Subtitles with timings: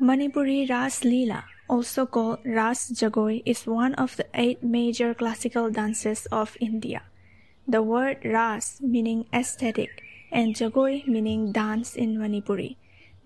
[0.00, 6.24] Manipuri Ras Leela, also called Ras Jagoi, is one of the eight major classical dances
[6.32, 7.02] of India.
[7.68, 10.02] The word Ras meaning aesthetic
[10.32, 12.76] and Jagoi meaning dance in Manipuri.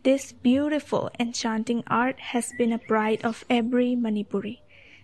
[0.02, 4.59] This beautiful, enchanting art has been a pride of every Manipuri.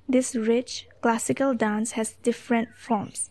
[0.09, 3.31] This rich, classical dance has different forms.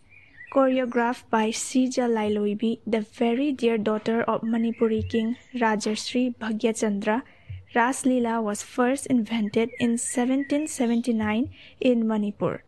[0.53, 7.23] Choreographed by Sija Lailoibi, the very dear daughter of Manipuri king Rajarshri Bhagyachandra,
[7.75, 12.63] Ras Lila was first invented in 1779 in Manipur.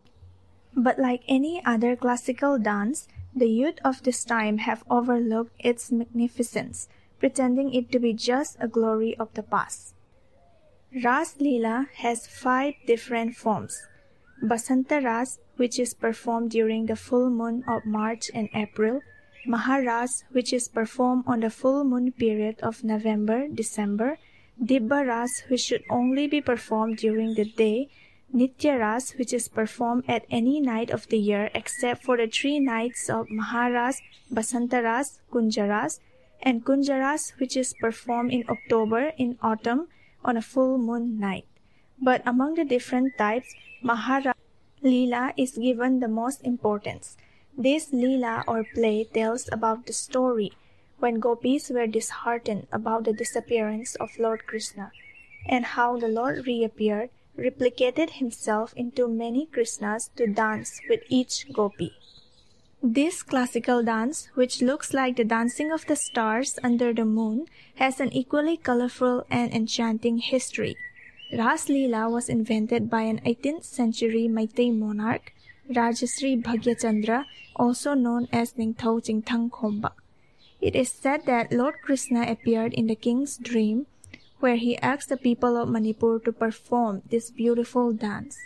[0.76, 6.88] But like any other classical dance, the youth of this time have overlooked its magnificence,
[7.18, 9.94] pretending it to be just a glory of the past.
[11.02, 13.82] Ras Lila has five different forms.
[14.42, 19.00] Basanta Ras, which is performed during the full moon of March and April,
[19.46, 24.18] Maharas, which is performed on the full moon period of November, December,
[24.60, 27.88] Dibba Ras, which should only be performed during the day,
[28.34, 32.58] Nitya Ras, which is performed at any night of the year except for the three
[32.60, 34.00] nights of Maharas,
[34.32, 36.00] Basantaras, Kunjaras,
[36.42, 39.88] and Kunjaras, which is performed in October in autumn
[40.24, 41.46] on a full moon night.
[42.00, 44.34] But among the different types, Mahara
[44.82, 47.16] Leela is given the most importance.
[47.56, 50.52] This Leela or play tells about the story
[51.02, 54.92] when gopis were disheartened about the disappearance of Lord Krishna
[55.46, 61.92] and how the Lord reappeared replicated himself into many Krishnas to dance with each gopi.
[62.80, 67.98] This classical dance, which looks like the dancing of the stars under the moon, has
[67.98, 70.76] an equally colorful and enchanting history.
[71.36, 75.32] Ras Leela was invented by an 18th century Meitei monarch,
[75.68, 77.24] Rajasri Bhagyachandra,
[77.56, 79.92] also known as Ningthau Jingthang Khomba.
[80.62, 83.86] It is said that Lord Krishna appeared in the king's dream
[84.38, 88.38] where he asked the people of Manipur to perform this beautiful dance.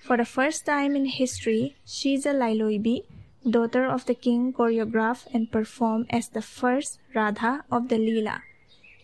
[0.00, 3.04] For the first time in history, Sija Lailoibi,
[3.48, 8.42] daughter of the king, choreographed and performed as the first Radha of the Leela.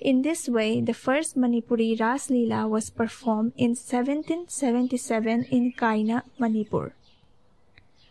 [0.00, 6.94] In this way, the first Manipuri Ras Leela was performed in 1777 in Kaina, Manipur.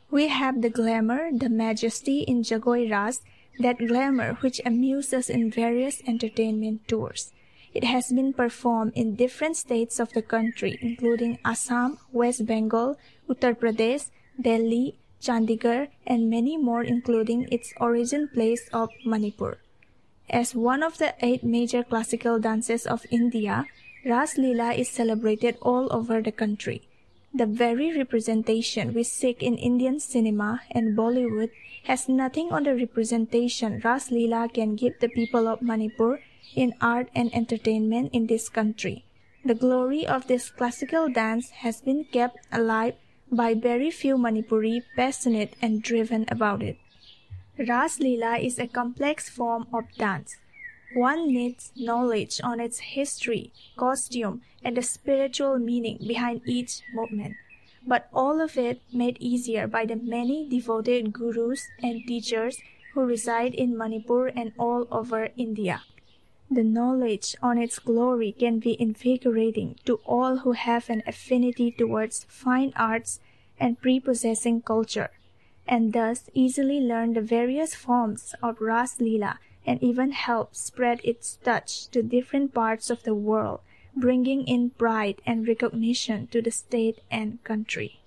[0.10, 3.22] We have the glamour, the majesty in Jagoi Ras,
[3.60, 7.34] that glamour which amuses in various entertainment tours.
[7.74, 12.98] It has been performed in different states of the country, including Assam, West Bengal,
[13.30, 14.10] Uttar Pradesh,
[14.42, 19.60] Delhi, Chandigarh, and many more, including its origin place of Manipur.
[20.30, 23.66] As one of the eight major classical dances of India,
[24.06, 26.89] Ras Leela is celebrated all over the country.
[27.32, 31.52] The very representation we seek in Indian cinema and Bollywood
[31.84, 36.22] has nothing on the representation Ras Leela can give the people of Manipur
[36.56, 39.06] in art and entertainment in this country.
[39.46, 42.96] The glory of this classical dance has been kept alive
[43.32, 46.78] by very few Manipuri passionate and driven about it.
[47.60, 50.38] Ras Leela is a complex form of dance.
[50.96, 57.36] One needs knowledge on its history, costume, and the spiritual meaning behind each movement,
[57.86, 62.58] but all of it made easier by the many devoted gurus and teachers
[62.94, 65.84] who reside in Manipur and all over India.
[66.50, 72.26] The knowledge on its glory can be invigorating to all who have an affinity towards
[72.28, 73.20] fine arts
[73.60, 75.12] and prepossessing culture,
[75.68, 79.38] and thus easily learn the various forms of Ras Leela
[79.70, 83.60] and even help spread its touch to different parts of the world,
[83.96, 88.00] bringing in pride and recognition to the state and country.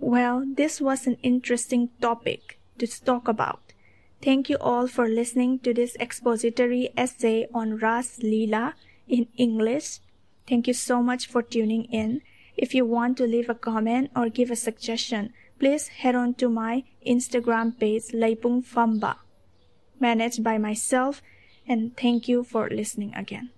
[0.00, 3.72] Well, this was an interesting topic to talk about.
[4.20, 8.72] Thank you all for listening to this expository essay on Ras Leela
[9.06, 10.00] in English.
[10.48, 12.22] Thank you so much for tuning in.
[12.56, 16.48] If you want to leave a comment or give a suggestion, please head on to
[16.48, 19.18] my Instagram page Laipung Famba,
[20.00, 21.22] managed by myself,
[21.66, 23.50] and thank you for listening again.